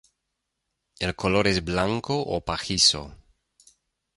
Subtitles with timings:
[1.07, 3.15] El color es blanco o pajizo.